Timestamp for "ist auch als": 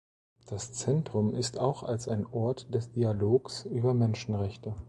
1.35-2.07